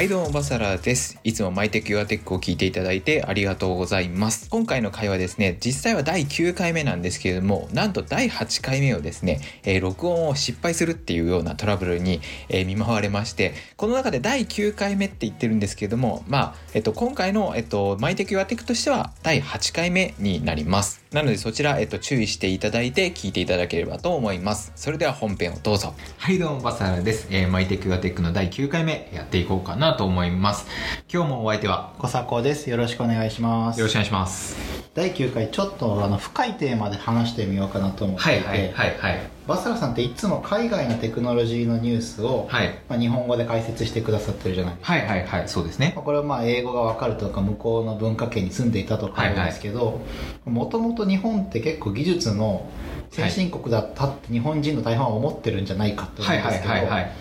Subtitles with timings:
[0.00, 1.20] はいどうもバサラです。
[1.24, 4.48] いつもマイテクユアテックを聞いていただいてありがとうございます。
[4.48, 21.04] 今回の会話ですね実際は第9回目なんですけれどもなんと第8回目をですね、えー録音を失敗するっていうようなトラブルに、えー見舞われましてこの中で第9回目って言ってるんですけれどもまあ、えっと、今回の、えっと、マイテクユアテックとしては第8回目になります。
[21.12, 24.72] なのでそちら、えっと、注意していただいて聞いていただければと思います。
[24.76, 25.92] それでは本編をどうぞ。
[26.16, 30.66] はいどうもバサラです、えー、マイテクユアテックの第9回目やっていこうかなと思います。
[31.12, 32.70] 今日もお相手は小佐です。
[32.70, 33.80] よろしくお願いします。
[33.80, 34.56] よろしくお願いします。
[34.94, 39.20] 第9回、ちょっとあの深いテーマで話してみようかなと思っていて、はいはいはいはい。
[39.46, 42.78] バサラさんっていつも海外のテクノロジーのニュースを、はい。
[42.88, 44.92] まあ、日本語で解説してくださってるじゃないですか。
[44.92, 45.92] はいはいはいそうですね。
[45.94, 50.00] まあこれはまあ英語がわかるとか向こうの文化圏に住んでいたとかあるんですけど
[50.44, 52.68] もともと日本って結構技術の
[53.10, 57.12] 先進国だったって日本人の大半は思ってるんじゃないかと思はいはいうんですけど、はいはい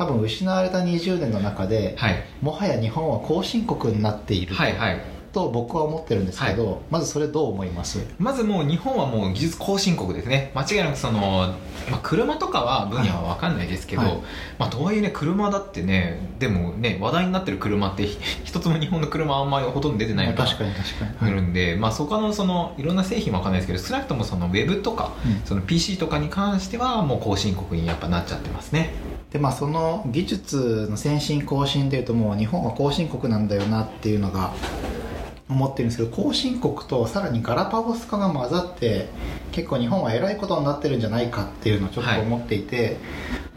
[0.00, 2.24] 多分失われた20年の中で、はい。
[2.40, 5.00] もはや日本は後進国になっていると,、はいはい。
[5.30, 8.00] と僕は思ってるんですけど、まずそれどう思います？
[8.18, 10.52] まずもう日本はもう技術後進国ですね。
[10.54, 11.54] 間違いなくその、
[11.90, 14.22] まあ、車とかは分野は分かんないですけど、はい。
[14.58, 25.42] まあ、とはいえね車だってねでもね話題になってる車ってひ 一つも日本の車あんまりほとんど出てないのまあ確かに確かに、あるんで、まあ、そこのそのいろんな製品は分かんないですけど少なくともそのウェブとか、うん。
[25.44, 28.94] その PC とかに関してはもう後進国にやっぱなっちゃってますね
[29.30, 34.52] でまあその技術の先進後進でいうともう日本は後進国なんだよなっていうのが
[35.50, 39.08] 思ってるんですけど後進国とさらにガラパゴス化が混ざって
[39.52, 42.98] 結構日本はえらいことになってるんじゃないかっていうのをちょっと思っていて、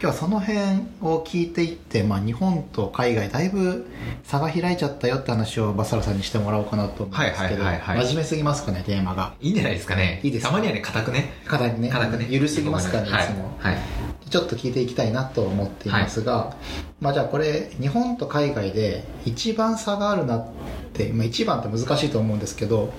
[0.00, 0.58] 日はその辺
[1.00, 3.86] を聞いていって、まあ、日本と海外だいぶ
[4.24, 8.06] 差が開いちゃったよって話をバサラさんにしてもらおうかなと思うんですけど、はいはいはいはい。
[8.06, 9.34] 真面目すぎますかねテーマが。
[9.40, 10.20] いいんじゃないですかね。
[10.24, 10.48] いいですか？
[10.48, 11.32] たまにはね硬くね。
[11.46, 11.88] 硬いね。
[11.88, 12.26] 硬くね。
[12.28, 13.06] 緩すぎますかねい。
[13.06, 13.82] つも、はい、はい
[14.30, 16.56] ちょっと聞いていきたいなと思っていますが、
[17.00, 20.48] まあじゃあこれ日本と海外で一番差があるなっ
[20.92, 22.92] て、まあ、一番って難しいと思うんですけど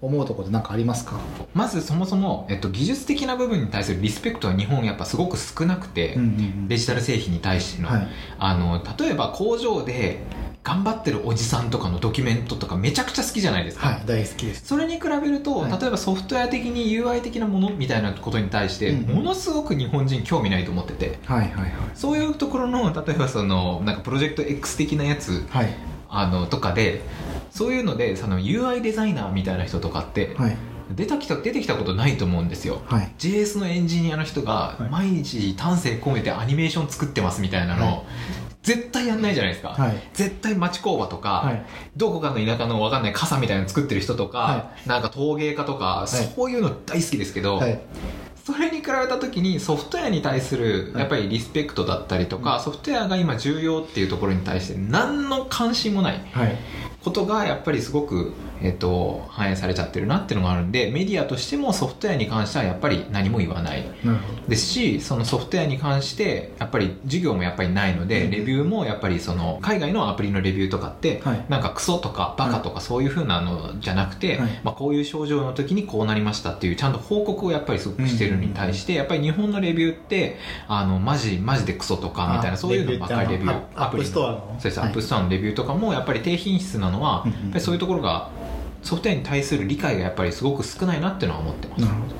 [0.00, 1.18] 思うところで何かありますか？
[1.54, 8.08] まずそもそも、えっと、技術的な部分に対するリスペクトは日本やっぱすごく少なくて、んデジタル製品に対しての,、はい。
[8.38, 10.20] あの例えば工場で
[10.64, 14.66] 頑張ってるおじさんとかのドキュメントとかめちゃくちゃ好きじゃないですか、はい大好きです。
[14.66, 15.80] それに比べると、はい。
[15.80, 19.14] 例えばソフトウェア的に UI 的なものみたいなことに対して、うん。
[19.16, 21.18] ものすごく日本人興味ないと思ってて。
[21.24, 21.70] はいはいはい。
[21.94, 25.74] そういうところの例えばそのなんかプロジェクト X 的なやつはい。
[26.14, 27.00] あのとかで
[27.52, 30.56] そういうのでその UI デザイナーみたいな人とかって、はい。
[30.90, 32.82] 出てきた出てきたことないと思うんですよ。
[32.86, 33.12] はい。
[33.18, 34.90] JS のエンジニアの人がはい。
[34.90, 38.02] 毎日丹精込めてアニメーション作ってますみたいなの、はい。
[38.62, 40.08] 絶対やんないじゃないですか、はい。
[40.14, 41.62] 絶対町工場とか、はい。
[41.96, 46.08] どこかの田舎のわかんない傘みたいなの作ってる人とか、はなんか陶芸家とか、い。
[46.08, 47.80] そういうの大好きですけど、はい。
[48.44, 51.00] それに比べた時にソフトウェアに対するはい。
[51.02, 56.20] やっぱりリスペクトだったりとか、ソフトウェアが今重要っていうところに対して何の関心もない
[57.02, 58.32] ことがやっぱりすごく、
[58.62, 63.84] えっと反映されちゃってるなっていうのがあるんでメディアとしてもソフトウェアに関してはやっぱり何も言わない。
[64.48, 68.30] ですしそのソフトウェアに関してやっぱり授業もやっぱりないので、うん。
[68.30, 71.44] レビューもやっぱりその海外のアプリのレビューとかって、はい。
[71.48, 74.60] なんかクソとかバカとかそういう風なのじゃなくて、はい。
[74.62, 80.38] まあ、こういう症状の時にこうなりましたっていうちゃんと報告をやっぱりすごくしてるのに対して、やっぱり日本のレビューって
[80.68, 84.56] あのマジマジでクソとかみたいなあそういうのばっかりレビュー App Store の。
[84.58, 88.30] そうです、はい App Store のレビューとかもやっぱり低品質なのは、やっぱりそういうところが
[88.82, 91.80] ソフトウェアに対する理解がやっぱりすごく少ないなっていうのは思ってます。
[91.82, 92.14] なるほど。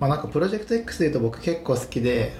[0.00, 2.32] まあなんかプロジェクト X でいうと僕結構好きで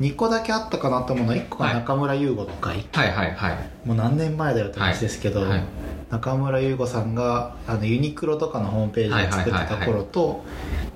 [0.00, 3.86] 2個だけあったかなと思うのは1個が中村優吾の回、はいはいはい。
[3.86, 5.64] もう何年前だよって話ですけど、はいはい
[6.10, 10.44] 中村優吾さんがあのユニクロとかのホームページを作ってた頃と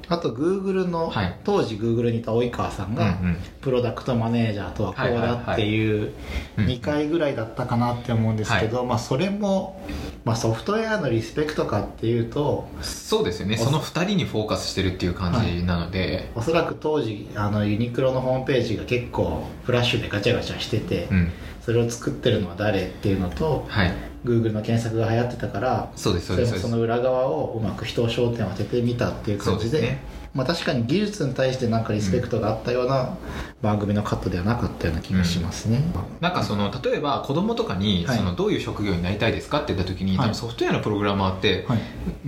[0.08, 1.38] あとグーグルの、はい。
[1.44, 3.36] 当時グーグルにいた及川さんが、うんうん。
[3.60, 6.12] プロダクトマネージャーとはこうだっていう
[6.58, 9.80] うん2回ぐらいだったかなって思うんですけど、まあ、それも、
[10.24, 13.56] まあ、ソフトウェアのリスペクトかっていうとそうですよね。
[13.56, 21.32] その2人にフォーカスしてるっていう感じなので、おそらく当時あのユニクロのホームページが結構フラッシュでガチャガチャしてて、うん。
[21.64, 23.92] それを作ってるのは誰っていうのとはい
[24.24, 26.60] Google の検索が流行ってたからそうですそそうれです。
[26.60, 29.98] その裏側をうまく人を焦点を当ててみたっていう感じでね。
[30.34, 33.16] まあ、確かに技術に対してなんかリスペクトがあったような
[33.62, 35.80] 番組のカットではなかったような気がしますね、
[36.20, 38.18] なんかその例えば子供とかにはい。
[38.18, 40.26] そのどういう職業になりたいですかって言った時に、はい。
[40.26, 41.78] 多分ソフトウェアのプログラマーって、はい。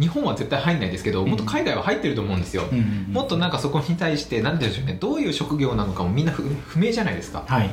[0.01, 1.31] 日本は絶対入んないですけどうん。
[1.31, 4.99] もっと海外は入ってると思うんですよ、うんうんうんもっとなんかそこに対して何て言うんでしょうね。
[5.01, 7.45] どういう職業なのかもみんな不不明じゃないですか。
[7.47, 7.71] はい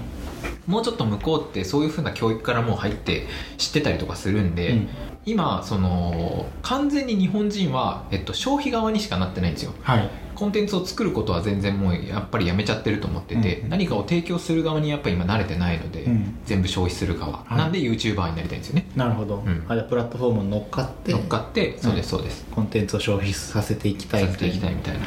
[0.67, 4.89] もうちょっと向こうってそういうふうな教育からもう入って知ってたりとかするんで、うん。
[5.25, 9.73] 今その完全に日本人は、えっと、消費側にしかなってないんですよ。
[9.81, 10.09] はい。
[10.35, 13.69] コンテンツを作ることは全然もうやっぱりやめちゃってると思ってて、うん。
[13.69, 16.37] 何かを提供する側にやっぱり今慣れてないので、うん。
[16.45, 17.57] 全部消費する側、はい。
[17.57, 18.87] なんで YouTuber になりたいんですよね。
[18.95, 19.65] なるほど、ん。
[19.67, 25.01] あじゃあプラットフォームに乗っかって乗っかってそうですそうです、コンテンツを消費させていきたいさせていきたいみたいな。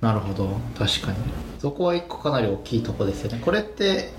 [0.00, 0.56] なるほど。
[0.78, 1.18] 確かに。
[1.58, 3.40] そこは一個かなり大きいとこですよね。
[3.44, 4.10] これって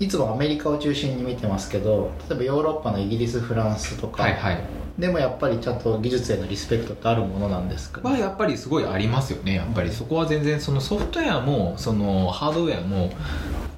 [0.00, 4.60] いつもアメリカを中心に見てますけど例えばヨーロッパのイギリスフランスとか、はいはい。
[4.98, 9.90] でもやっぱりちゃんと技術へのリスペクトってあるものなんですか、はやっぱりすごいありますよねやっぱり。
[9.90, 13.10] そこは全然そのソフトウェアもそのハードウェアも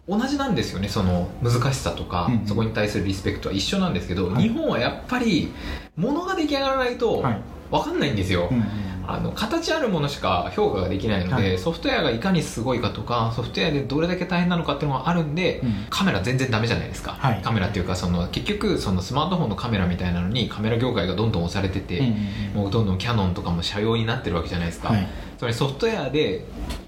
[0.08, 2.46] 同じなんですよねその難しさとか、うんうん。
[2.46, 4.42] そこに対するリスペクトは一緒なんですけど、はい。
[4.42, 5.52] 日本はやっぱり
[5.96, 7.40] 物が出来上がらないとはい。
[7.70, 8.64] 分かんないんですよ、うんうん
[9.08, 11.58] あの形あるものしか評価ができないので、はい。
[11.58, 15.87] ソフトウェアがいかにすごいかとかソフトウェアでどれだけ大変なのかっていうのがあるんで、うん。
[15.91, 17.43] カメラ全然ダメじゃないですか、はい。
[17.43, 22.17] カメラっていうかその結局そのスマートフォンのカメラみたいなのにカメラ業界がどんどん押されてて、うんうん
[22.56, 25.06] もうどんどんキャノンとかも車用になってるわけじゃないですか、はい。
[25.37, 26.44] つまりソフトウェアで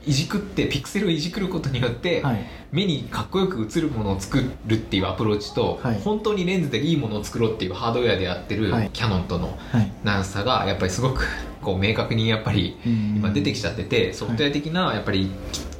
[0.06, 2.46] いじくってピクセルをいじくることによって、はい。
[2.72, 6.00] 目にかっこよく映るものを作るっていうアプローチと、はい。
[6.00, 8.90] 本当にレンズでいいものを作ろうっていうハードウェアでやってるはい。
[8.92, 9.92] キャノンとのはい。
[10.04, 11.26] 長さがやっぱりすごく
[11.62, 15.30] こう明確にやっぱり今出てきちちゃっててソフトウェア的なやっぱり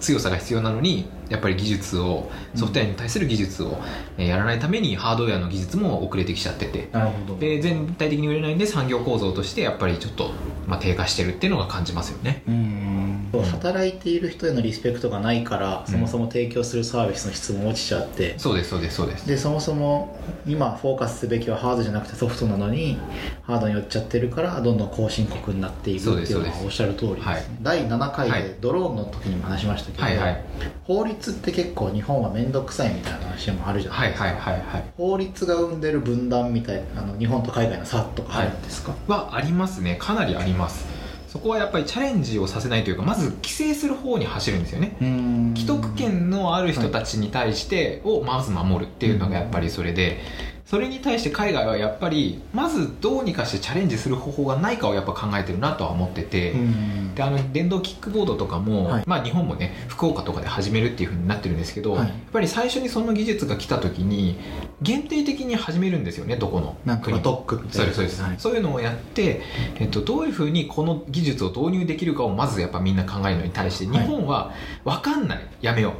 [0.01, 3.79] 強さが必要なのにやっぱり技術をソフトウェアに対する技術を
[4.17, 6.89] えーやらないためにハードウェアの技術も遅れてきちゃってて。
[6.93, 7.39] なるほど。
[7.39, 10.31] で全体的に売れないんで産業構造としてやっぱりちょっと、
[10.67, 12.43] まあ、低下してるっていうのが感じますよね。
[12.47, 18.39] うん働いている人へのリスペクトがないから、そもそも提供するサービスの質も落ちちゃって。
[18.39, 19.27] そうですそうですそうです。
[19.27, 22.99] でそもそも今フォーカスすべきはハードじゃなくてソフトなのに
[23.43, 27.45] ハードに寄っちゃってるからどんどん後進国になっているっていうのはおっしゃる通りですね、はい。
[27.63, 28.43] 第7回はい。
[28.43, 30.45] でドローンの時にも話しましたけど、はいはい。
[30.85, 34.85] 法律って結構日本は面倒くさいみたいな話もあるじゃないですか、はいはいはいはい。
[34.97, 39.97] 法律が生んでる分断みたいなあの日本と海外の差とかあるんですか、はありますね。
[40.01, 40.98] かなりあります
[41.29, 44.97] そこはやっぱりチャレンジをさせないというかまず規制する方に走るんですよね。
[45.01, 45.55] うん。
[45.55, 50.21] 既得権のある人たちに対してをまず守るっていうのがやっぱりそれで
[50.65, 57.15] それに対して海外はやっぱりまずどうにかしてチャレンジする方法がないかをやっぱ考えてるなとは思ってて、うん。
[57.15, 59.05] であの電動キックボードとかも、はい。
[59.07, 62.09] まあ、日本もね福岡とかで始めるっていうふうになってるんですけど、はい。
[62.09, 64.39] やっぱり最初にその技術が来た時に
[64.81, 68.37] 限定的に始めるんですよねどこのなんか特区みたなそうです、はい。
[68.39, 69.43] そういうのをやって、
[69.81, 74.07] えっと、どういうふうにこの技術を導入できるかをまずやっぱみんな考えるのに対して日はい。
[74.07, 74.53] 本は
[74.85, 75.41] 分かんない。
[75.61, 75.95] やめよ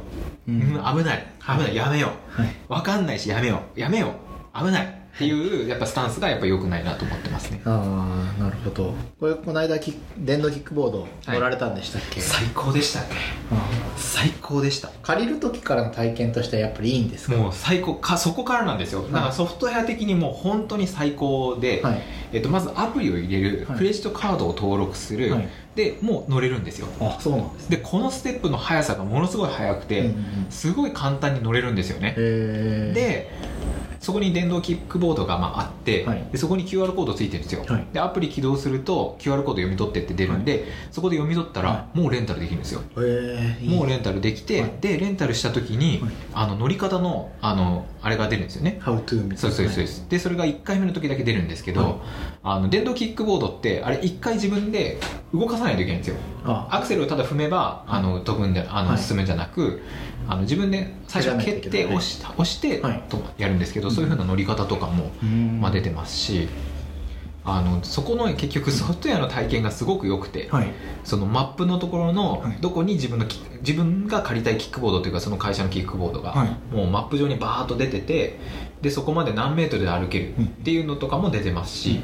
[0.47, 0.61] う、うん。
[0.61, 1.27] うん危ない。
[1.41, 3.79] 危ない、はいやめよはい、う分かんないしやめよう。
[3.79, 4.13] やめよ
[4.55, 4.57] う。
[4.57, 7.61] 危ないっていうやっぱスタンスがやっぱ良くないなと思ってますね。
[7.65, 8.93] ああなるほど。
[9.19, 13.07] これこの間キ電動キックボード乗られたんでしたっけ、最高でしたね。
[13.51, 14.87] あ最高でした。
[14.87, 17.35] ー借りる時からの体験としてはやっぱりいいんですか？
[17.35, 17.95] もう最高。
[17.95, 19.01] かそこからなんですよ。
[19.09, 22.01] だからソフトウェア的にもう本当に最高で、はい。
[22.31, 23.77] えっと、まずアプリを入れる、はい。
[23.77, 25.49] クレジットカードを登録する、はい。
[25.75, 26.87] でもう乗れるんですよ。
[27.01, 27.75] あそうなんですね。
[27.75, 30.11] でこのステップの速さがものすごい速くて、
[30.49, 33.29] すごい簡単に乗れるんですよね、で
[33.99, 36.27] そこに電動キックボードがまああって、はい。
[36.31, 37.87] でそこに QR コードついてるんですよ、はい。
[37.93, 42.81] でアプリ起動すると QR コード読み取ってって出るんで、そこで読み取ったら、はもうレンタルできるんですよ。
[43.65, 44.71] もうレンタルできて、はい。
[44.79, 46.11] でレンタルした時に、はい。
[46.33, 48.79] あの乗り方のあのあれが出るんですよね。
[48.81, 49.37] How to みたいな。
[49.37, 51.93] そうですそうですそうでそれが1回目の時だけ出るんですけど、はい。
[52.43, 54.99] あの電動キックボードってあれ1回自分で
[55.33, 56.15] 動かさないといけないんですよ。
[56.38, 58.97] あアクセルをただ踏めばあの飛ぶんじゃあの、はい。
[58.97, 59.81] 進むんじゃなく
[60.27, 63.03] あの自分で最初蹴って押し押して、はい。
[63.09, 65.59] とやるんですけど、そういうふうな乗り方とかも、うん。
[65.61, 66.47] まあ、出てますし
[67.45, 70.67] あのそこの結局ソフトウェアの体験がすごく良くて、はい。
[71.03, 72.57] そのマップのところのはい。
[72.61, 76.75] どこに自分のキ自分が借りたいキックボードというかその会社のキックボードが、はい。
[76.75, 78.39] もうマップ上にバーッと出てて
[78.81, 82.01] でそこまで何メートルで歩けるっていうのとかも出てますし、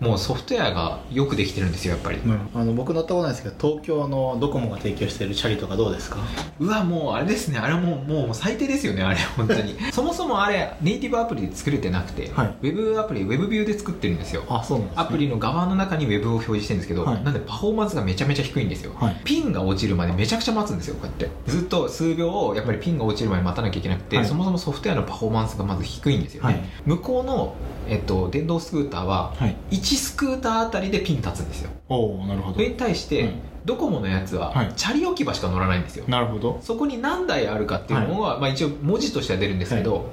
[0.00, 2.18] もうソフトウェアがよくできてるんですよやっぱり、
[2.54, 6.18] あの僕乗ったことないですけど東京のドコモが提供しているチャリとかどうですか？
[6.60, 7.58] うわもうあれですね。
[7.58, 9.76] あれもうもう最低ですよねあれ 本当に。
[9.92, 12.54] そもそもあれネイティブアプリで作れてなくて、はい。
[12.62, 14.44] ウェブアプリウェブビューで作ってるんですよ。
[14.48, 17.24] あそうなんね、アプリの側の中にウェブを表示してるんですけど、はい。
[17.24, 19.20] なんでパフォーマンスがめちゃめちゃ低いんですよ、はい。
[19.24, 20.94] ピンが落ちるまでめちゃくちゃ待つんですよ。
[20.94, 21.30] こうやって。
[21.50, 24.26] ずっと数秒やっぱりピンが落ちるまで待たなきゃいけなくて、はい。
[24.26, 26.62] そもそもソフトウェアのパフォーマンスがまず低いんですよね、はい。
[26.86, 27.54] 向こうの、
[27.88, 29.56] えっと、電動スクーターははい。
[29.70, 31.70] 1スクーターあたりでピン立つんですよ。
[31.88, 33.32] おおなるほそれに対して、はい
[33.64, 34.72] ドコモのやつは、はい。
[34.76, 36.04] チャリ置き場しか乗らないんですよ。
[36.08, 36.58] なるほど。
[36.62, 40.10] そこに何台あるかっていうのは、まあ、一応文字としては出るんですけど、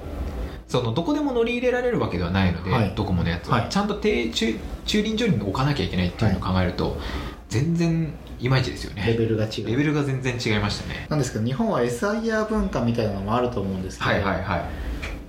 [0.68, 2.92] そのどこでも乗り入れられるわけではないので、はい。
[2.94, 3.70] ドコモのやつは、はい。
[3.70, 6.98] ちゃんと停駐駐輪場に置かなきゃいけないっていうのを考えると、
[7.48, 9.68] 全然いまいちですよレねベルが違う。
[9.68, 11.06] レベルが全然違いましたね。
[11.08, 14.64] なんですけど日本は SIR 文化みたいなのもあると思うんですけど、はいはいはい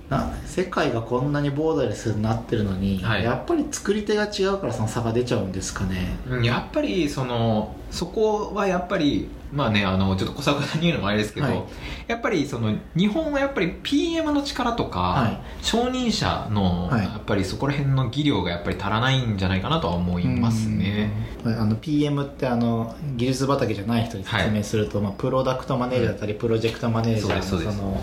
[0.08, 3.24] な世界がこんなにボーダレスになってるのに、はい。
[3.24, 6.16] やっぱり作り手が違うからその差が出ちゃうんですかね。
[6.28, 11.62] うんやっぱりそのそこはやっぱりまあねあのちょっと小坂に言うのもあれですけど、はい。
[12.06, 15.64] やっぱりその日本はやっぱり PM の力とか、はい。
[15.64, 17.04] 承認者のはい。
[17.04, 21.10] やっぱりそこら辺の技量がやっぱり足らないんじゃないかなとは思いますね。
[21.44, 21.60] うん。
[21.60, 28.00] あの PM ってあの技術畑じゃない人に説明すると、まあ、プロダクトマネージャーだったり、プロジェクトマネージャーのその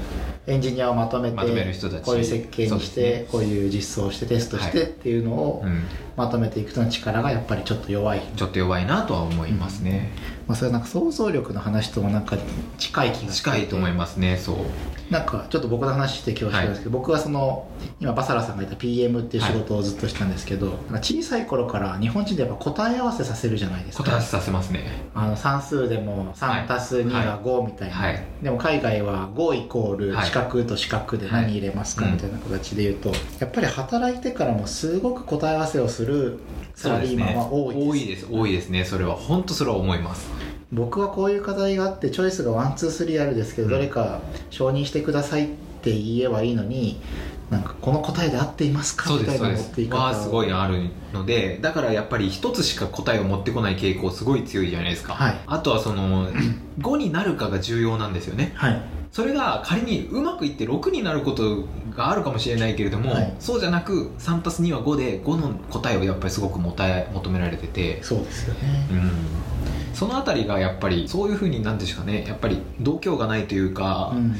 [0.47, 2.03] エンジニアをまとめてまとめる人たち。
[2.03, 4.87] こういう設計にして、ねこういう実装をしてテストしてはい。
[4.87, 5.83] っていうのをうん、
[6.15, 10.11] まとめていくとの力がやっぱりちょっと弱い、ちょっと弱いなとは思いますね。
[10.47, 12.37] まあ、それはなんか想像力の話ともなんか
[12.77, 14.37] 近い気が近いと思いますね。
[14.37, 14.57] そう。
[15.09, 17.67] なんかちょっと僕の話して恐縮ですけど、僕はその
[17.99, 24.03] 今バサラさんが言った PM っていう仕事をずっとしたんですけど、なんか小さい頃から日本人でやっぱ答え合わせさせるじゃないですか。
[24.03, 24.83] 答え合わせさせますね。
[25.13, 28.23] あの算数でも3たす2が5みたいな、はい。
[28.41, 30.25] でも海外は5イコールはい。
[30.25, 36.39] 四角と四角で何入れますかはいみたいな形で言うと、やっぱり働いてからもすごく答え合わせをする
[36.73, 37.87] サラリーマンは多いです。
[37.87, 38.27] 多いです。
[38.31, 38.85] 多いですね。
[38.85, 39.15] それは。
[39.15, 40.34] 本当それは思います。
[40.71, 43.73] 僕はこういう課題があってチョイスが one two three あるですけど、うん。
[43.73, 45.47] どれか承認してくださいっ
[45.81, 46.99] て言えばいいのに
[47.49, 49.11] なんかこの答えで合っていますか？
[49.13, 49.97] みたいな持っていき方。
[49.97, 55.35] はすごいあるのでだからやっぱり一つしか答えを持ってこない傾向すごい強いじゃないですか、はい。
[55.45, 56.29] あとはその
[56.79, 58.53] 5になるかが重要なんですよね。
[58.55, 58.81] はい。
[59.11, 63.33] それが仮にうまくいって6になることがあるかもしれないけれども、はい。
[63.39, 68.03] そうじゃなく 3+2 は5で5の答えをやっぱりすごくもたえ求められてて。
[68.03, 68.87] そうですよね。
[68.91, 69.11] うん。
[69.93, 72.25] そのあたりがやっぱりそういうふうになんでしょうかね。
[72.27, 74.35] やっぱり度胸がないというかう、んうん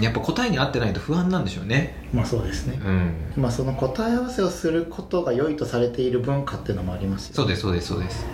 [0.00, 2.06] やっぱ答えに合ってないと不安なんでしょうね。
[2.12, 2.78] まあそうですね。
[2.84, 3.42] うん。
[3.42, 8.26] まあその答え合わせをすることが良いとされている文化っていうのもありますよそうですそうですそうです。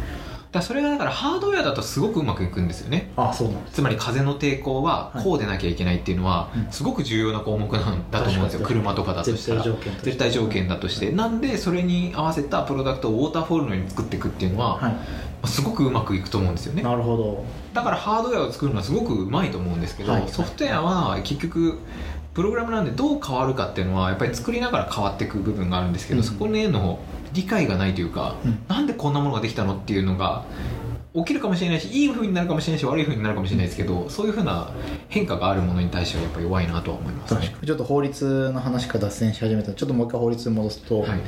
[0.52, 3.12] だそれがだからハードウェアだとすごくうまくいくんですよね。
[3.16, 3.74] あそうなんです。
[3.74, 5.24] つまり風の抵抗ははい。
[5.24, 6.72] こうでなきゃいけないっていうのはうん。
[6.72, 8.60] すごく重要な項目なんだと思うんですよ。
[8.60, 8.82] 確かに。
[8.82, 9.62] 車とかだとしたら。
[9.62, 10.04] 絶対条件として。
[10.10, 11.12] 絶対条件だとして。
[11.12, 14.92] なんでそれに合わせたプロダクトをウォーターフォールのように作っていくっていうのはは
[15.46, 16.82] すごくうまくいくと思うんですよいね。
[16.82, 17.44] なるほど。
[17.74, 21.78] だからハードウェアを作るのはすごくうまいと思うんですけど、はいソフトウェアは結局
[22.34, 26.24] プログラムなんでどう変わるかっていうのはやっぱり作りながら変わっていく部分があるんですけど、うん。
[26.24, 26.98] そこへの
[27.32, 28.64] 理解がないというか、うん。
[28.68, 30.44] なんでこんなものができたのっていうのが
[31.16, 34.70] 起きるかもしれないしいい風になるかもしれないし悪い風になるかもしれないですけどそういう風な
[35.08, 37.40] 変化があるものに対してはやっぱ弱いなとは思いますね。
[37.40, 37.66] 確かに。
[37.66, 39.72] ちょっと法律の話から脱線し始めた。
[39.72, 41.20] ちょっともう一回法律に戻すと、はい。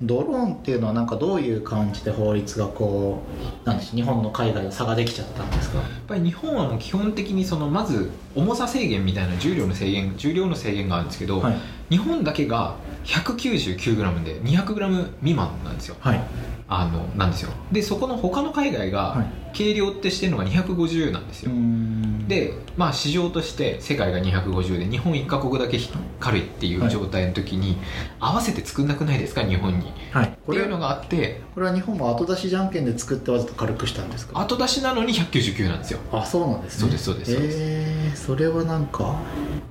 [0.00, 3.22] ドローンっていうのはなんかどういう感じで法律がこ
[3.64, 5.78] うなんでしょう日本の海外の差ができちゃったんですか？
[5.78, 11.56] やっぱり日本はもう基本的にそのまず重さ制限みたいな重量の制限重量の制限があるんですけど、はい。
[11.90, 15.96] 日本だけが 199g で 200g 未満なんですよ。
[16.00, 16.20] はい
[16.68, 17.52] あのなんですよ。
[17.72, 25.78] でそこの他の海外はが軽量ってしてるのが250なんですうよ、んでまあ市場として世界が250で日本1カ国だけ
[26.20, 27.76] 軽いっていう状態の時に、
[28.20, 29.86] 合わせて作んなくないですか日本に？
[29.86, 30.26] っはい。
[30.28, 34.38] てこれいうのがあってこれは日本も後出しじゃんけんで作ってわざと軽くしたんですか？
[34.40, 36.00] 後出しなのに199なんですよ。
[36.12, 36.80] あそうなんですね。
[36.82, 37.32] そうですそうです。
[37.32, 39.16] そうですえー、それはなんか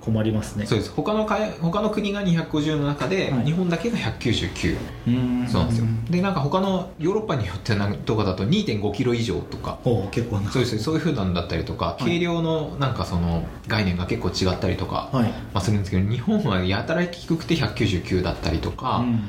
[0.01, 0.65] 困りますね。
[0.65, 0.91] そうです。
[0.91, 3.45] 他のか他の国が250の中で、はい。
[3.45, 5.47] 日本だけが199うん。
[5.47, 5.85] そうなんですよ。
[6.09, 9.79] でなんか他のヨーロッパによってなんとかだと2 5キロ以上とか。
[9.85, 10.51] お結構な。
[10.51, 10.75] そうです。
[10.75, 12.03] ねそういうふうなんだったりとか、い。
[12.03, 15.29] 軽量のなんかその概念が結構違ったりとか、はい。
[15.29, 19.19] まあ、するんですけど日本はやたら低くて199だったりとか、うん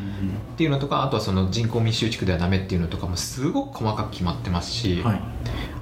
[0.54, 5.20] っていうのとかあとはその人口密集地区ではダメっていうのとかもすごく細かく決まってますし、はい。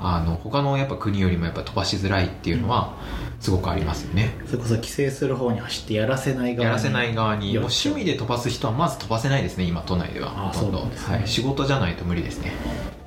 [0.00, 2.96] あの他のやっぱ国よりもやっぱ飛ばしづらいっていうのは
[3.38, 10.78] すごくありますよね、それこそ規制する方に走ってやらせない側にやらせない側にもうよ趣味で飛ばす人はまず飛ばせないですね今都内ではあほとんど。
[10.78, 11.16] そうなんですね。
[11.16, 12.52] はい、仕事じゃないと無理ですね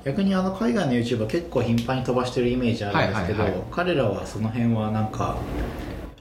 [0.06, 3.68] 逆にあの海外の YouTuber は結構頻繁に飛ばしてるイメージあるんですけど、はいはいはい。
[3.72, 5.36] 彼らはその辺はなんか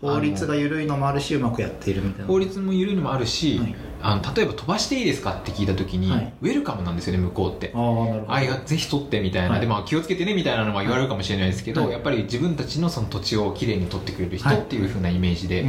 [0.02, 2.26] 法律が緩いのもあるしうまくやっているみたいな。
[2.26, 6.34] 法律も緩いのもあるし、はいあの例えば飛ばしていいですかって聞いた時に、はい。
[6.42, 7.72] ウェルカムなんですよね向こうって。
[7.74, 8.34] ああなるほど。
[8.34, 9.62] あいやぜひ取ってみたいな、はい。
[9.62, 11.92] でまあ気をつけてねみたいなのは言われるかもしれないですけど、はい。
[11.92, 14.60] やっぱり自分たちのその土地をきれいに取ってくれる人はい。
[14.60, 15.66] っていう風なイメージで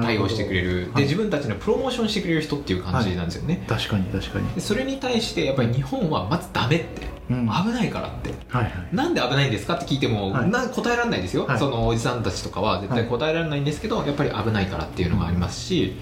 [0.00, 1.02] 対応してくれる、はい。
[1.02, 4.48] で自分たちのプロモーションしてくれる人っていう感じなんですよね、確かに確かに。
[4.54, 8.30] でそれに対してやっぱり日本はまずダメって、うん危ないからって。
[8.48, 8.72] はいはい。
[8.92, 10.50] なんで危ないんですかって聞いても、はい。
[10.50, 11.58] な答えられないですよ、はい。
[11.58, 12.80] そのおじさんたちとかは。
[12.80, 15.96] 絶対答えられないんですけど、やっぱり危ないからっていうのがありますし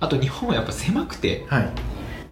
[0.00, 1.68] あと日本はやっぱ狭くてはい。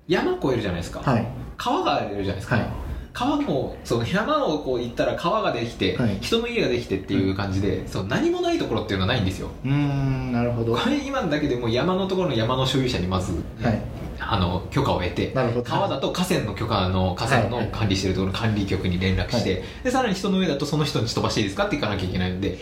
[0.09, 1.27] 山越えるじゃないですか、はい。
[1.57, 2.67] 川が出るじゃないですか、はい。
[3.13, 6.19] 川もその山をこう行ったら川ができて、はい。
[6.21, 9.49] 人の家ができてっていう感じで、そう何もないところっていうのはないんですよ。
[9.65, 10.75] うーんなるほど。
[10.75, 13.81] これ今だけでもう山のところの山の所有者にまず、はい
[14.21, 15.33] あの許可を得て
[15.65, 17.51] 川だと河川の許可の河川はい。
[17.51, 22.59] の管理してるところの管理局に連絡して、はでさらに人の上だとその人に飛ばしていいですかって行かなきゃいけないんで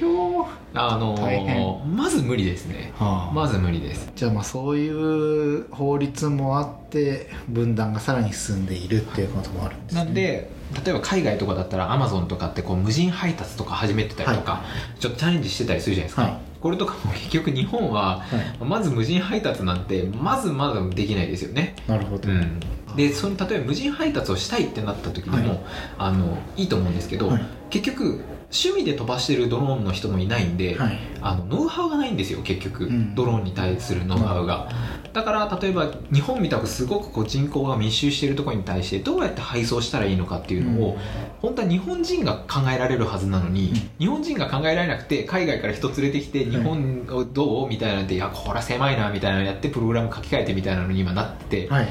[0.74, 2.92] あのまずず無理ですね。
[2.96, 3.34] はあ。
[3.34, 4.10] まず無理です。
[4.14, 10.04] じゃあまあそういう法律もあって分断がさらに進んでいるっていうこともあるんですね。
[10.04, 10.50] なんで
[10.84, 14.64] 例えば海外とかだったらアマゾンとかってこう無人配達とか始めてたりとか、
[14.98, 18.24] ちょっとチャレンジしてたりするじゃないですか、はいこれとかも結局日本はは
[18.60, 18.64] い。
[18.64, 21.76] まず無人配達なんてまずまずできないですよね。
[21.86, 22.60] なるほど、うん、
[22.96, 25.60] でその例えば無人配達をしたいってなった時でも、はい。
[25.98, 27.42] あのいいと思うんですけど、はい。
[27.70, 30.98] 結局趣味で飛ばしてるドローンの人もいないんで、はい。
[31.20, 33.14] あのノウハウがないんですよ結局、うん。
[33.14, 34.70] ドローンに対するノウハウが、
[35.12, 40.98] だから例えば日本みたくすごくこう人口が密集しているところに対してどうやって配送したらいいのかっていうのを、うん。
[41.40, 43.74] 本当は日本人が考えられるはずなのに、うん。
[43.98, 51.88] 日本人が考えられなくて海外から人連れてきて日本をどうみたいなんでいやこれは狭いなみたいなのやってプログラム書き換えてみたいなのに今なって、はい。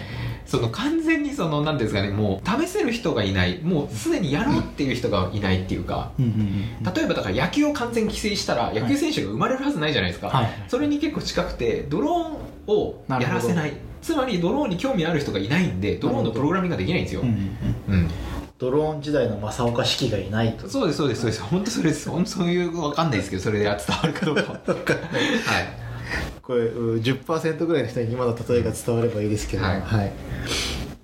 [0.47, 3.61] その完全にその何ていうんですかねもう試せる人がいない。
[3.61, 6.47] もうすでにやろうっていう人がいないっていうか、うんうんうん
[6.97, 13.73] 例えばだから野球を完全に規制したら野球選手が生まれるはずないじゃないですか、はいそれに結構近くてドローンをやらせない。
[14.01, 17.35] つまりドローンに興味ある人がいないんでドローンのプログラミングができないんですよ、うんうん
[17.89, 17.93] うん。
[17.93, 18.09] うん。
[18.57, 20.69] ドローン時代の正岡式がいないと。
[20.69, 21.21] そうですそうです。
[21.21, 22.09] そうです本当それです。
[22.09, 24.41] 本当そういうわかんないですけどそれで伝わるかどうか。
[24.43, 25.87] は はい。
[26.41, 29.81] これう10%ぐらいの人に今の例えが伝わればいいですけど、はい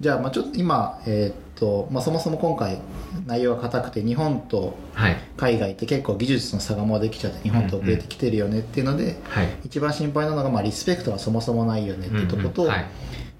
[0.04, 2.80] じゃあまあちょっと今、えーっとまあ、そもそも今回
[3.26, 5.18] 内容が硬くて日本とはい。
[5.38, 9.48] 海外って結構技術の差がもうできちゃって日本と遅れてきてるよねっていうので、はい。
[9.64, 12.74] 一番心配なのがまあリスペクトがそもそもないよねっていうところと、うんうん。
[12.74, 12.86] はい。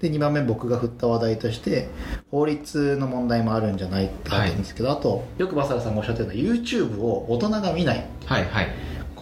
[0.00, 1.88] で2番目僕が振った話題として
[2.30, 8.68] 法律の問題もあるんじゃないってあったんですけど、あとよくバサラさんがおっしゃってるのは YouTube を大人が見ないはいはい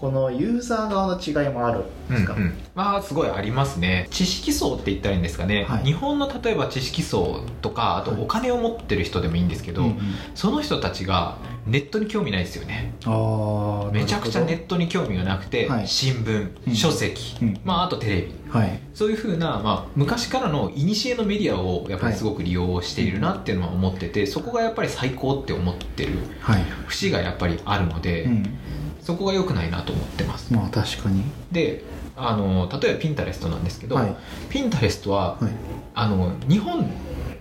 [0.03, 2.55] このユーザー側の違いもあるんですか、うんうん。
[2.75, 4.09] まあすごいありますね。
[4.11, 5.85] 知識層って言ったらいいんですかね、はい。
[5.85, 9.99] 日本の例えば知識層とかあとお金を持ってる人でもいいんですけど、うんうん。
[10.35, 12.95] その人たちがネットに興味ないですよね。
[13.93, 15.87] めちゃくちゃネねットに興味がなくて、はい。
[15.87, 16.75] 新聞、うん。
[16.75, 17.61] 書籍、うん。
[17.65, 18.33] まあ、あとテレビ。
[18.51, 18.81] はい。
[18.95, 26.63] そういうふうな、まあ、昔からの古のメディアをやっぱりすごく利用しているなっていうのは思ってて、そこがやっぱり最高って思ってるはい。
[26.89, 28.59] 節がやっぱりあるので、うん
[29.03, 30.53] そこが良くないなと思ってます。
[30.53, 31.25] まあ確かに。
[31.51, 31.85] で
[32.17, 34.17] あの例えばピンタレストなんですけど、はい。
[34.49, 35.53] ピンタレストは、はい。
[35.95, 36.87] あの日本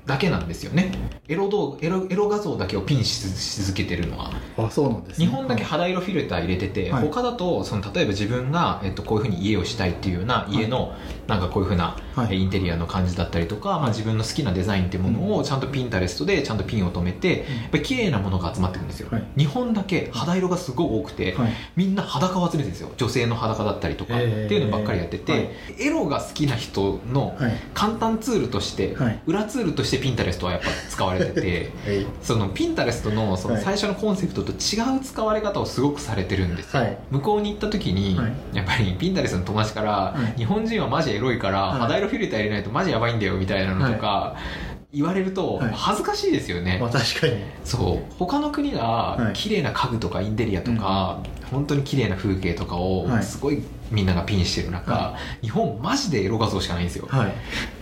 [0.05, 0.91] だけなんですよね。
[1.27, 4.31] エロ動エロエロ画像だけをピンしし続けてるのは。
[4.57, 5.25] あそうなんですね。
[5.25, 7.07] 日本だけ肌色フィルター入れてて、はい。
[7.07, 10.95] 他だとその例えば自分が、えっと、こういうふうに家をしたいっていうような家の、
[11.31, 12.35] なんかこういうふうな、はい。
[12.35, 19.23] えインテリアの感じだったりとか、まあ、自分の好きなデザインっていうものをちゃんとピンタレストでちゃんとピンを止めて、やっぱり綺麗なものが集まってくるんですよ、はい。
[19.37, 21.51] 日本だけ肌色がすごい多くて、はい。
[21.77, 22.91] みんな裸を集めてるんですよ。
[22.97, 25.49] 女性の裸だったりとか、っていうのばっかりやってて、はい。
[25.79, 27.53] エロが好きな人のはい。
[27.73, 29.19] 簡単ツールとして、はい。
[29.25, 33.63] 裏ツールとしてピンタレストはやっぱ使われててはい そのピンタレストのそのはい。
[33.63, 36.97] 最初のコンセプトと違う使われ方をすごくされてるんですよ、はい。
[37.09, 38.33] 向こうに行った時に、はい。
[38.53, 40.39] やっぱりピンタレストの友達から、はい。
[40.39, 41.79] 日本人はマジエロいから、はい。
[41.79, 44.35] 肌色フィルター入れないとマジやばいんだよみたいなのとか、
[44.93, 45.71] 言われるとはい。
[45.73, 47.33] 恥ずかしいですよね、まあ確かに。
[47.63, 48.13] そう。
[48.17, 49.33] 他の国がはい。
[49.33, 53.23] 綺麗な家具とかインテリアとか、本当に綺麗な風景とかをはい。
[53.23, 57.33] すごいみんながピンしてる中、は日本マジでエロ画像しかないんですよ、はい。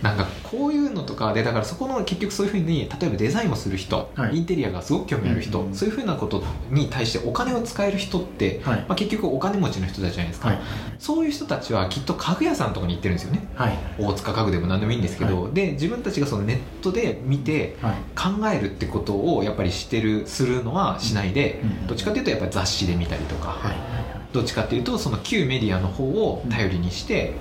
[0.02, 4.36] なんかこういうのとかでだからそこの結局そういうふうに例えばデザインをする人、はい。
[4.36, 8.80] インテリアがすごく興味ある人、うんうんそういうふうなことに対してお金を使える人って、はい。
[8.80, 10.58] まあ、結局お金持ちの人たちじゃないですか、はい。
[10.98, 13.46] そういう人たちはきっと家具屋さんとかに行ってるんですよね。
[13.54, 13.78] はい。
[13.98, 17.94] 大塚家具でも何でもいいんですけど、で自分たちがそのネットで見てはい。
[18.16, 27.34] 考えるってことをやっぱりしてるするのはしないで、うんどっちかっていうとやっぱり雑誌で見たりとか、はいどっちかっていうとその旧メディアの方を頼りにして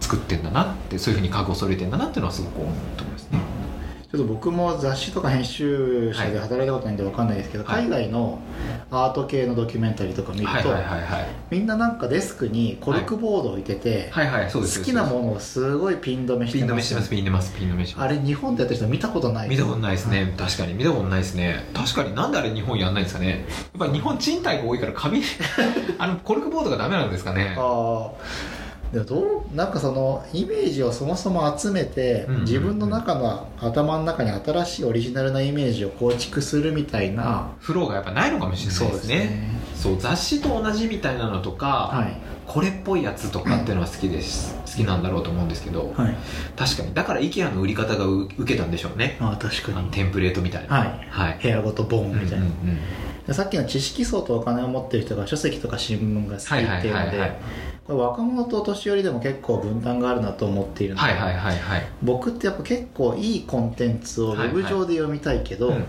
[0.00, 3.15] 作ってんだなってそういうふうに覚悟を揃えてんだなっていうのはすごく思うと思いますね。
[4.12, 7.82] ちょっと僕も雑誌とか編集者で働いたことないんで分かんないですけど、はい。
[7.82, 8.38] 海外の
[8.88, 11.26] アート系のドキュメンタリーとか見ると、はいはいはいはい。
[11.50, 18.04] みんななんかデスクにコルクボードを置いてて、好きなものをすごいピン止めしてピン止めしてますピン止めますピン止めしてます。
[18.06, 20.34] あれ日本でやってる人見たことない見たことないですね。
[20.38, 21.64] 確かに見たことないですね。
[21.74, 23.28] 確かになんであれ日本やんないんですかね。
[23.28, 23.38] やっ
[23.80, 25.20] ぱり日本賃貸が多いから紙
[25.98, 27.56] あのコルクボードがダメなんですかね。
[27.58, 28.46] ああ
[28.92, 39.56] でもどうなんかそのイメージをそもそも集めて、自分の中の頭の中に新しいオリジナルなイメージを構築するみたいな、フローがやっぱないのかもしれないですね。
[39.74, 42.16] そう雑誌と同じみたいなのとか、はい。
[42.46, 44.54] これっぽいやつとかっていうのは好きです。
[44.66, 46.16] 好きなんだろうと思うんですけど、はい。
[46.56, 46.94] 確かに。
[46.94, 49.16] だから IKEA の売り方がう受けたんでしょうね。
[49.20, 49.90] ああ確かに。
[49.90, 50.76] テンプレートみたいな。
[50.76, 51.06] はい。
[51.10, 51.38] はい。
[51.42, 52.78] 部屋ごとボンみたいな、うんうんうん。
[53.26, 57.30] でさっきの知識層とお金を持ってる人が書籍とか新聞が好きっていうのではいはいはいはい。
[57.30, 61.88] これ若者とお年寄りでも結構分担があるなと思っているので、はいはいはいはい。
[62.02, 65.84] 僕ってやっぱ結構いいコンテンツをウェブ上で読みたいけど、うんうん。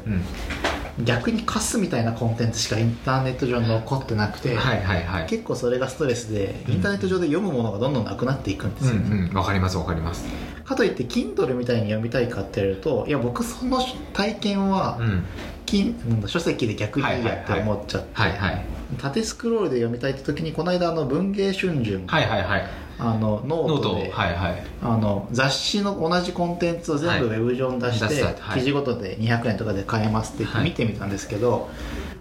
[1.06, 5.26] 逆にカスみたいなコンテンツしかインターネット上に残ってなくて、はいはいはい。
[5.28, 8.94] 結構それがストレスでうんインターネット上で読むものがどんどんなくなっていくんですよ。
[8.96, 9.34] ね、うんうん。
[9.34, 10.26] わかりますわかります。
[10.66, 13.80] かといって Kindle みたいに読みたいかって言われるといや僕その
[14.14, 15.24] 体験は、うん
[15.68, 16.22] 金なん。
[16.22, 18.66] だ書籍で逆にいいやって思っちゃって、はいはい。
[18.98, 22.68] 縦スクロールで読みたいって時にこの間あの文芸春秋、はいはいはい。
[23.00, 24.64] あのノノートで、はいはい。
[24.82, 27.40] あの雑誌の同じコンテンツを全部ウはい。
[27.40, 28.42] ェブ上に出して、出した。
[28.42, 28.60] はい。
[28.60, 31.70] 記事ごとで200円とかで買えますって見てみたんですけど、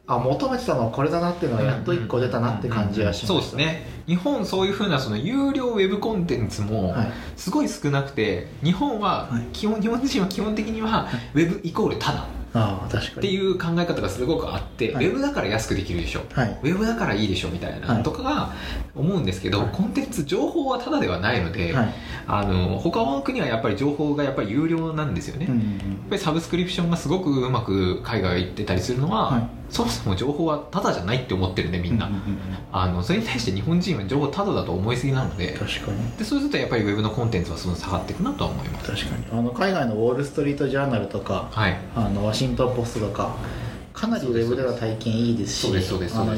[0.09, 3.87] あ求めてたのはこれだなっていうのがやっと1個出たなって感じがしました、そうですね。
[4.07, 7.13] 日本そういうふうなその有料ウェブコンテンツもはい。
[7.37, 9.47] すごい少なくて日本ははい。
[9.53, 12.21] 基本日本人は基本的にはウェブイコールタダ。
[12.21, 12.25] っ
[12.57, 13.29] ああ確かに。
[13.29, 15.07] ていう考え方がすごくあって、はい。
[15.07, 16.23] ウェブだから安くできるでしょ。
[16.33, 16.59] はい。
[16.62, 18.53] ウェブだからいいでしょみたいなはいとかが
[18.95, 19.69] 思うんですけど、はい。
[19.73, 21.95] コンテンツ情報はタダではないので、はい。
[22.29, 25.61] あの他の国はやっぱり情報がやっぱり有料なんですよね、うんうん。
[25.61, 32.39] やっぱりサブスクリプションがすごくうまく海外行ってたりするのは、はいそもそも情報はタダじゃないって思ってるんでみんな、うううん
[32.73, 36.11] あのそれに対して日本人は情報タダだと思いすぎなので確かに。
[36.19, 38.91] でそうするとやっぱりウェブのコンテンツはその下がっていくなとは思います。
[38.93, 39.25] 確かに。
[39.33, 41.77] あの海外のウォール・ストリート・ジャーナルとかはい。
[41.95, 43.37] あのワシントン・ポストとか
[43.97, 45.73] かなりウェブでは体験いいですし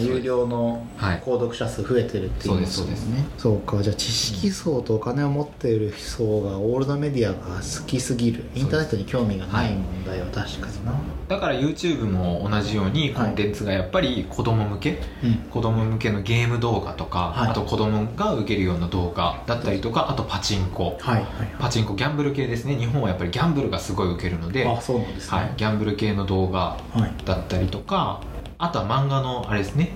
[0.07, 1.21] 有料のはい。
[1.21, 3.09] 購読者数増えてるっていうそうですそうです。
[3.09, 3.25] ね。
[3.37, 8.45] そうかじゃあ知識層とお金を持っている層がオールドメディアが好きすぎる。
[8.55, 10.93] インターネットに興味がない問題は確かにな、
[11.27, 15.35] だから YouTube も同じようにコンテンツがやっぱり子供向け、うん。
[15.51, 17.51] 子供向けのゲーム動画とか、はい。
[17.51, 20.97] あと子供が受けるような動画だったりとかあとパチンコ。
[21.01, 21.25] はいはい
[21.59, 22.77] パチンコギャンブル系ですね。
[22.77, 25.39] 日本はやっぱりギャンブルがすごい受けるので、あそうなんですね。
[25.39, 27.25] はい、ギャンブル系の動画はい。
[27.25, 28.21] だったりとか
[28.59, 29.91] あとは漫画のあれですね。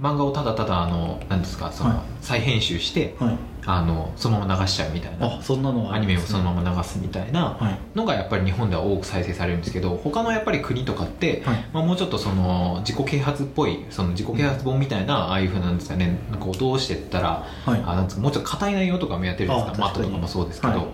[0.00, 1.98] 漫画をただただあの何ですかその、はい。
[2.20, 3.38] 再編集してはい。
[3.66, 5.38] あのそのまま流しちゃうみたいな。
[5.38, 7.78] あそんなのはアニメをそのままま流すみたいなはい。
[7.96, 11.64] のがやっぱり日本では多く再生されるんですけど他のやっぱり国とかって、はい。
[11.72, 16.18] まあ、もうちょっとその自己啓発っぽいその自己啓発本みたいなああいうふうなんですかね。
[16.38, 17.82] こうどうしてったらはい。
[17.86, 19.78] あなんですかもうちょっと硬い内容とかもやってるんですか？
[19.78, 20.86] マットとかもそうですけど、はい。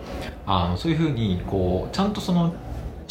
[0.45, 2.53] あのそういうふうにこうちゃんとその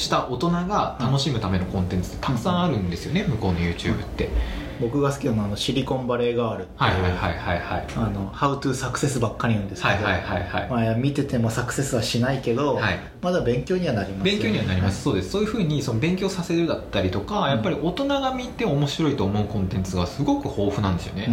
[0.01, 4.31] した大人が楽しむためのコンテンツってたくさんあるんですよね、向こうの YouTube って、
[4.81, 7.87] 僕が好きなのはあのシリコンバレーガールっていうはいはいはいはいはい。
[7.97, 10.71] あの How to サクセスばっかり言うんですけど、はいはいはいはい。
[10.71, 12.99] まあ、見ててもサクセスはしないけど、はい。
[13.21, 14.41] まだ勉強にはなりますよね。
[14.41, 15.31] 勉強にはなります、そうです。
[15.31, 21.27] そういうふうにその勉強させるだったりとか、やっぱり大人が見て面白いと思うコンテンツがすごく豊富なんですよね、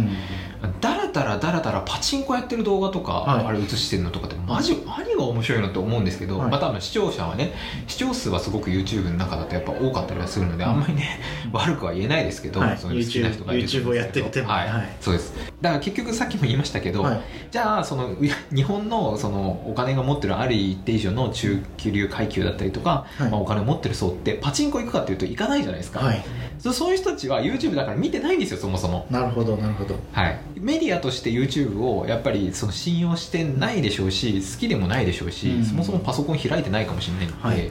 [0.62, 0.80] うん。
[0.82, 3.46] だらだらだらだらパチンコやってる動画とか、はい。
[3.46, 6.50] あれ映してるのとかってマジ何が面白いのって思うんですけど、はい。
[6.50, 7.52] まあ多分視聴者はね
[7.86, 11.20] 視聴数はすごく YouTube の中だとやっぱ多かったりはするので、うんあんまりね
[11.52, 12.78] 悪くは言えないですけど、はい。
[12.78, 14.96] そういう好きな人がい YouTube をやってる手もはい、はい。
[15.00, 17.20] そうですだから結局さっきも言いましたけど、はい。
[17.50, 18.14] じゃあその
[18.54, 23.30] 日本のそのお金が持ってるある一定以上の中流階級だったりとか、はい。
[23.30, 26.24] まあ、お金を持ってる層ってパチンコ行くかっていうと行かないじゃないですか、はい。
[26.60, 29.06] そそういう人たちは YouTube だから見てないんですよそもそも。
[29.10, 29.96] なるほどなるほど。
[30.12, 35.64] はい、メディアとして YouTube をやっぱりその信用してないでしょうし好きでもないでしょうし、うん。
[35.64, 37.70] そもそもパソコン開いてないかもしれないので、はいはい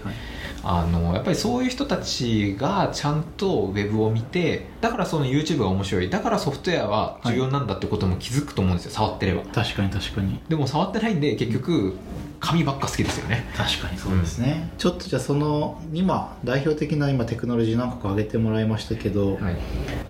[0.70, 6.10] あのやっぱりそういう人たちがちゃんとウェブを見てだからその YouTube が面白い。
[6.10, 9.44] だからソフトウェアは重要なんだってことも気づくと思うんですよ触ってれば。
[9.44, 10.42] 確かに確かに。
[10.50, 11.96] でも触ってないんで結局
[12.42, 13.46] 紙ばっか好きですよね。
[13.56, 19.56] 確かにそうですね、ちょっとじゃあその今代表的な今テクノロジー何個か挙げてもらいましたけど、はい。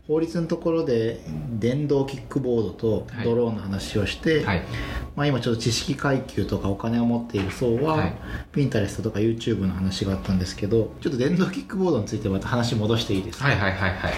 [0.07, 4.63] 法律のところで電動キックボードとドローンの話をして、はい
[5.17, 8.13] まあ、今ちょっと知識階級とかお金を持っている層は、はい。
[8.51, 14.13] ピンタレストとか YouTube の話があったんですけどちょっと電動キックボードについてまた話戻していいですか、はいはいはいはい。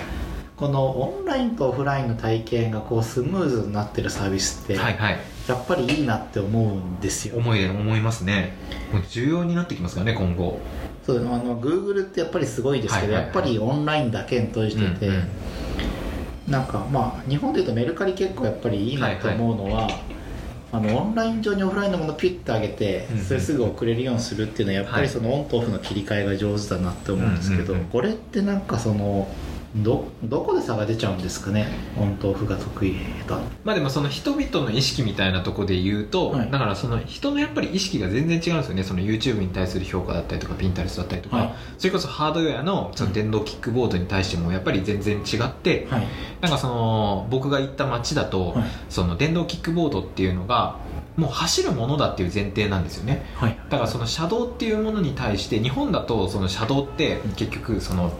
[0.58, 5.20] このオンラインとオフラインの体験がこうスムーズになってるサービスって、はいはい。
[5.48, 7.38] やっぱりいいなって思うんですよ。
[7.38, 8.58] 思いで思いますね。
[9.10, 10.60] 重要になってきますからね今後。
[11.06, 13.36] そうあの Google ってやっぱりすごいですけど、はいはいはい。
[13.36, 15.18] やっぱりオンラインだけに閉じてて、うんう
[16.50, 16.52] ん。
[16.52, 19.88] なんかまあ日本でいうとメルカリ結構やっぱりいいなと思うのは、
[20.72, 29.28] あのオンライン上にオフラインのものをピュッて上げてそれすぐ送れるようにするっていうのはやっぱりそのオンとオフの切り替えが上手だなって思うんですけど、これってなんかその
[29.76, 32.96] どどこで差が出ちゃうんですかねオンとオフが得意
[33.28, 36.52] だまあでもその人々の意識みたいなところで言うと、はい。
[36.52, 38.84] だからその人のやっぱり意識が全然違うんですよね。
[38.84, 41.54] その YouTube に対する評価だったりとか Pinterest だったりとか、はい。
[41.78, 46.08] それこそハードウェアのその電動キックボードに対してもやっぱり全然違って、はい。
[46.42, 48.64] なんかその僕が行った街だと、はい。
[48.90, 50.78] その電動キックボードっていうのが
[51.16, 53.26] もう走るものだっていう前提なんですよね。
[53.36, 53.58] はい。
[53.70, 58.12] だからその車道っていうものに対して日本だとその車道って結局その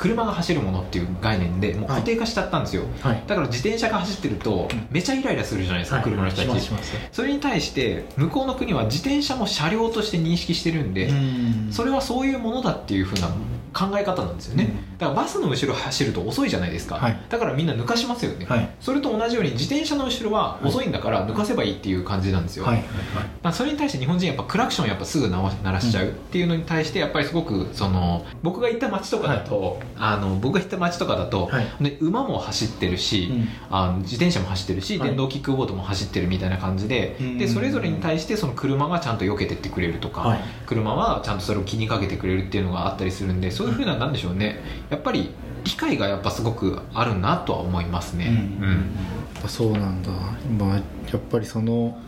[0.00, 3.22] 車が走るものっていう概念でもう固定化しちゃったんですよ、はい。
[3.26, 4.86] だから自転車が走ってるとうん。
[4.90, 6.04] めちゃイライラするじゃないですか、はい。
[6.04, 6.70] 車の人たち、
[7.12, 11.68] それに対して向こうの国は自転車も車両として認識してるんで、うん。
[11.70, 13.28] それはそういうものだっていうふうな
[13.74, 17.18] 考え方なんですよね、だからバスの後ろ走ると遅いじゃないですか、はい。
[17.30, 18.68] だからみんな抜かしますよね、はい。
[18.80, 22.76] それと同じように自転車の後ろは遅いんだから抜かせばいいっていう感じなんですよ、はい。
[22.76, 22.84] はい。
[23.42, 31.66] まあ、それに対して日本人やっぱクラクションやっぱすぐ鳴らしちゃうっていうのに対してやっぱりすごくその僕が行った街とかだと、あの僕が行った街とかだと、はい。
[31.80, 33.48] で馬も走ってるし、うん。
[33.70, 35.08] あの自転車も走ってるし、はい。
[35.08, 37.38] 電動キックボードも走ってるみたいな感じでうん。
[37.38, 40.40] でそれぞれに対してその車がちゃんと避けてってくれるとか、はい。
[40.66, 44.60] 車はちゃんとそれを気にかけてくれるっていうのがあったりするんでそういうふうななんでしょうね
[44.90, 45.30] やっぱり
[45.64, 48.26] 理解がやっぱすごくあるなとは思いますね。
[48.60, 48.90] うん。
[49.44, 50.10] あそうなんだ、
[50.58, 50.82] まあ、や
[51.16, 51.98] っぱりその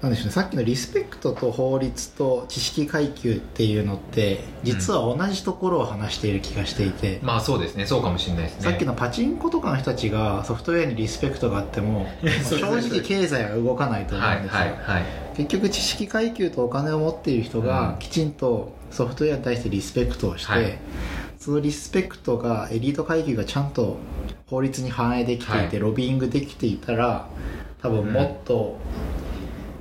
[0.00, 0.32] なんでしょうね。
[0.32, 7.86] さっきのリスペクトと法律と知識階級っていうのって実は同じところを話している気がしていて、まあそうですね。
[7.86, 8.62] そうかもしれないですね。
[8.62, 12.06] さっきのパチンコとかの人たちがソフトウェアにリスペクトがあっても
[12.48, 15.02] 正直経済は動かないと思はいうんですよ、はいはい
[15.36, 17.66] 結局知識階級とお金を持っている人うん。
[17.66, 20.78] がきちんとソフトウェアに対してリスペクトをして、はい
[21.40, 23.96] そのリスペクトがエリート階級がちゃんと
[24.46, 25.78] 法律に反映できていて、はい。
[25.78, 27.30] ロビーイングできていたら
[27.80, 28.76] 多分もっと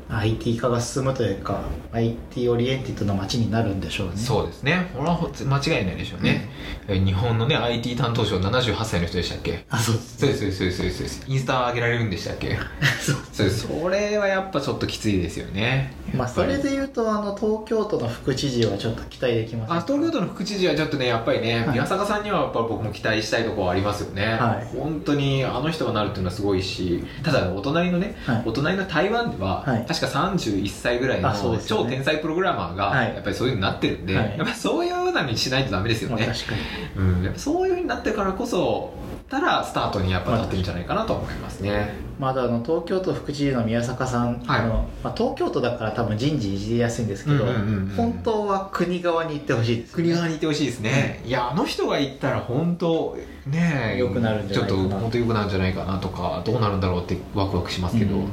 [0.09, 4.17] IT 化が進むというか IT オリエンティッドな街になるんでしょうね。
[4.17, 4.89] そうですね。
[4.95, 6.49] これはほ間違いないでしょうね、
[6.87, 9.65] え日本のね IT 担当者78歳の人でしたっけ？
[9.69, 12.57] あそうですそうですそうですそうですインスタ上げられるんでしたっけ？
[13.01, 13.67] そうそうです。
[13.67, 15.93] それはやっぱちょっときついですよね。
[16.13, 21.69] まあそれで言うとあの東京都の副知事はちょっと期待できますあ東京都の副知事はちょっとねやっぱりね、はい。
[21.69, 24.75] 宮坂さんにはやっぱ僕も期待したいところはありますよね、はい。
[24.75, 28.43] 本当にあの人がなるっていうのはすごいしただお隣のね、はい。
[28.45, 29.85] お隣の台湾では、はい。
[29.85, 31.31] 確か31歳ぐらいの
[31.65, 33.13] 超天才プログラマーがはい。
[33.13, 34.29] やっぱりそういうふうになってるんで、はい。
[34.29, 36.61] やっぱりそういうふうなにしないとダメですよね、まあ確かに。
[36.95, 38.93] うん、やっぱそういうふうになってからこそ
[39.29, 44.61] たらスタートにやっぱ立ってるんじゃないかなと思いますね、まだあの東京都副知事の宮坂さん、はい。
[44.61, 54.79] あのまあ、東京都だから多分人事いじりやすいんですけど、うんうんうんうん本当は国側に行ってほしいです、国側に行ってほしいですね、いやあの人が行ったら本当ね良くなるんじゃないかな。
[54.79, 58.27] ちょっと本当良くなるんじゃないかなとかどうなるんだろうってワクワクしますけど、うん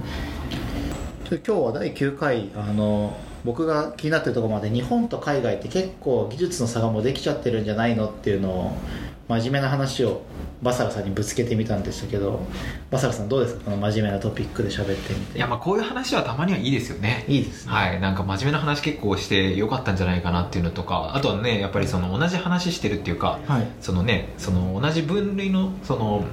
[1.29, 8.77] 今日は第9回あの僕が気になってるところまで日本と海外って結構技術の差がもうできちゃってるんじゃないのっていうのを
[9.29, 10.23] 真面目な話を
[10.63, 12.41] バサラさんにぶつけてみたんですけど
[12.93, 13.65] バサラさんどうですか？
[13.65, 15.39] この真面目なトピックで喋ってみて。
[15.39, 17.25] いやまあこういう話はたまにはいいですよね。
[17.27, 17.73] いいですね。
[17.73, 23.67] はい、なんか真面目な話結構してよかったんじゃないかなっていうのとかあとはねやっぱりその同じ話してるっていうかはい。
[23.81, 26.25] そのねその同じ分類のその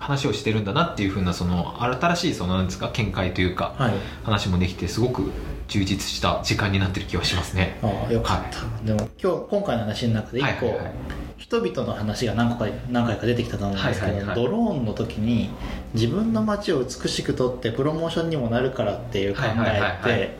[0.00, 3.92] 話をしてるんだなっていうふうなその新しいそのなんですか見解というかはい。
[4.24, 5.30] 話もできてすごく
[5.68, 7.78] 充実した時間になってる気はしますね。
[7.82, 10.94] ああよかった、でも今日今回の話の中で一個、はいはいはい。
[11.36, 14.36] 人々の話が何個か何回か出てきたと思うんですけど、はいはいはい。
[14.36, 15.50] ドローンの時に
[15.94, 20.22] 自分の街を美しく撮ってプロモーションにもなるからっていう考はいはいはいえはい。
[20.22, 20.36] って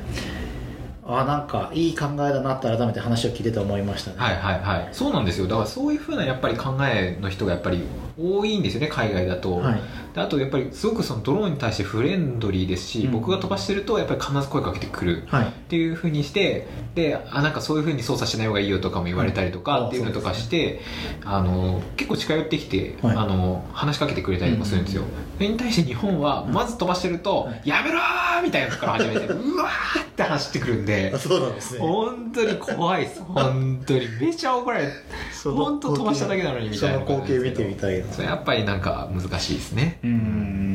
[1.19, 4.89] あなんかいい考えだなって改めて話を聞いてて思いましたね、はいはいはい。
[4.93, 5.47] そうなんですよ。
[5.47, 7.83] だからそういうふうなやっぱり考えの人がやっぱり
[8.19, 9.81] 多いんですよね海外だと、はい。
[10.15, 13.13] であとやっぱりすごくそのドローンに対してフレンドリーですし、うん。
[13.13, 15.25] 僕が飛ばしてるとやっぱり必ず声かけてくる。
[15.27, 19.65] はいっていうふうにしてであなんかそういうふうに操作しない方がいいよとかも言われたりとうん。
[19.65, 20.81] かっていうのとかして、
[21.25, 23.17] あの結構近寄ってきて、はい。
[23.17, 25.09] あの話しかけてくれたりとかするんですよ、うん
[25.41, 27.63] それに対して日本はまず飛ばしてると「はい。
[27.65, 31.81] やめろー!」みたいなのから始めて うわーって走ってくるんであそうなんですね。
[31.81, 33.23] 本当に怖いです。
[33.23, 34.09] 本当に。
[34.21, 34.93] めちゃ怒られる
[35.33, 38.13] そ本当飛ばしただけなのにみたいなその光景見てみたいな。
[38.13, 39.99] それやっぱりなんか難しいですね。
[40.05, 40.70] うん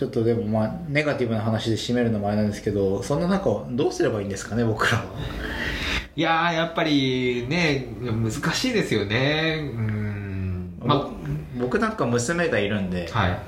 [0.00, 5.04] ちょっとでもまあネガティブな話で締めるのもあれなんですけどそんな中どうすればいいんですかね僕らは。
[6.16, 9.70] いやーやっぱりね難しいですよね。
[9.74, 10.72] うん。
[10.82, 11.10] ま
[11.60, 13.38] 僕なんか娘がいるんで、はい。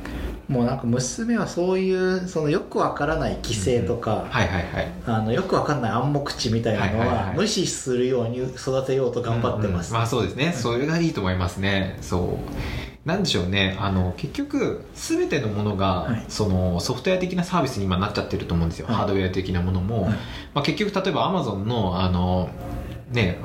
[0.53, 4.93] もうなんか娘はそういうそのよくわからない規制とか、はいはいはい。
[5.07, 10.01] あのよくわかんない暗黙知みたいなのは無視するように育てようと頑張ってます、うんうん。
[10.01, 11.97] まあそうですね、それがいいと思いますね。
[12.03, 13.77] そうなんでしょうね。
[13.81, 16.25] あの結局全てのものが、はい。
[16.29, 18.97] そのソフトウェア的なサービスに今なっちゃってると思うんですよ、はい。
[18.97, 20.13] ハードウェア的なものも、はい。
[20.13, 20.19] ま
[20.63, 22.51] あ、結局例えば Amazon のあの
[23.11, 23.39] ね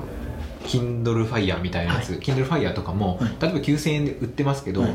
[0.63, 3.35] Kindle Fire みたいなやつ、Kindle Fire とかも、はい。
[3.41, 4.91] 例えば9000円で売ってますけど、はい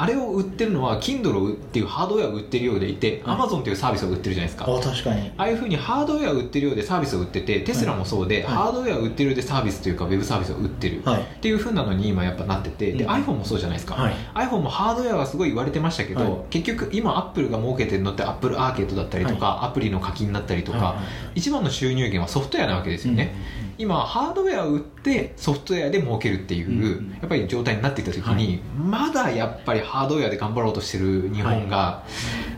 [0.00, 3.36] あれを売ってるのは Kindle っていうハードウェアを売ってるようでいて、はい。
[3.36, 5.30] Amazon というサービスを売ってるじゃないですかあ確かに。
[5.36, 8.44] ああいうふうにハードウェアを売ってるようでサービスを売っててテスラもそうで、はい。
[8.44, 11.20] ハードウェアを売ってるようでサービスというかウェブサービスを売ってる、はい。
[11.20, 13.10] っていうふうなのに今やっぱなっててで、うん。
[13.10, 14.14] iPhone もそうじゃないですか、はい。
[14.34, 16.32] iPhone もハードウェアはすごい言われてましたけど、はい。
[16.48, 20.96] 結局今アップルが儲けてるのって Apple アーケードだったりとか、アプリの課金だったりとか、
[21.34, 23.34] 一番の収入源はソフトウェアなわけですよね、
[23.80, 32.04] 今ハードウェアを売ってソフトウェアで儲けるっていう、うんやっぱり状態になってきた時に、まだやっぱりハードウェアで頑張ろうとしてる日本が、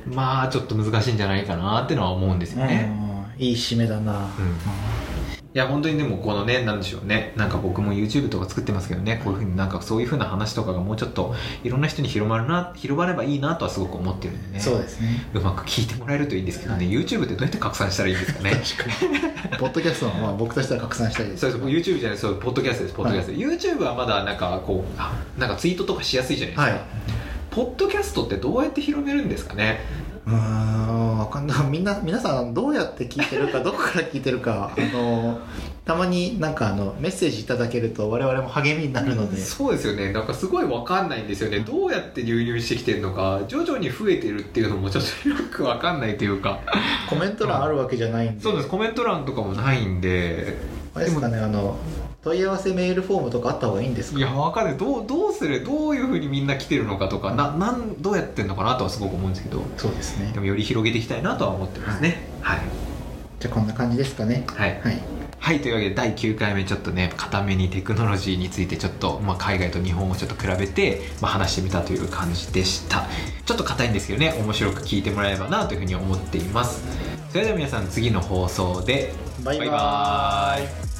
[0.06, 2.92] まあちょっと難しいんじゃないかなってのは思うんですよね、
[3.38, 3.44] うん。
[3.44, 4.28] いい締めだな、うん
[5.54, 7.34] いや本当にでもこのねなんでしょうね。
[7.36, 9.20] なんか僕も YouTube とか作ってますけどね。
[9.22, 14.60] こういうふうになんかそういうふうな話とかがもうちょっといろんな人に広まるな広まればいいなとはすごく思ってるんでね。
[14.60, 15.26] そうですね。
[15.34, 17.34] うまく聞いてもらえるといいんですけどね、YouTube って。
[17.34, 18.50] どうやって拡散したらいいんですかね。
[18.50, 19.06] 確か
[19.52, 19.58] に。
[19.58, 21.64] ポッドキャストはまあ僕としては拡散したいですそうです。
[21.64, 22.94] YouTube じゃないそうポッドキャストです。
[22.94, 26.80] ポッドキャスト、YouTube はまだなんかこうあなんかツイートとかしやすいじゃないですか、はい。
[27.50, 29.80] ポッドキャストってどうやって広めるんですかね。
[30.26, 30.36] うーん。
[30.36, 31.01] わ
[31.32, 35.40] かんないみんな皆さんどうやって聞いてるかどこから聞いてるかあの
[35.84, 40.12] たまになんかあのメッセージいただけると我々も励みになるので、そうですよね。
[40.12, 41.58] なんかすごいわかんないんですよね。
[41.60, 46.60] どうやって流入してきてるのか徐々に増えてるっていうのもちょっとよくわかんないというか。
[47.10, 48.40] コメント欄あるわけじゃないんで。
[48.40, 48.68] そうです。
[48.68, 50.56] コメント欄とかもないんで。
[50.94, 51.76] あれですかねあの
[52.24, 54.18] 問い合わせメールフォームとかあった方がいいんですか？
[54.18, 54.76] いやわかんない。
[54.76, 55.64] どうどうする？
[55.64, 58.76] どういうふうにみんな来てるのかとかななんどうやってんのかな？
[58.76, 59.62] とはすごく思うんですけど。
[59.76, 60.30] そうですね。
[60.32, 62.28] でもより広げていきたいなとは思ってますね。
[62.40, 62.60] はい。
[63.40, 64.44] じゃあこんな感じですかね。
[64.46, 65.00] はい、はい。
[65.40, 73.08] はい、というわけで第9回目ちょっとね固めにテクノロジーについてちょっと、まあ、海外と日本をちょっと比べて、まあ、話してみたという感じでした。
[73.44, 76.84] ちょっと硬いんですけどね面白く聞いてもらえればなというふうに思っています。
[77.30, 79.68] それでは皆さん次の放送でバイバーイ。
[79.68, 80.91] バイバーイ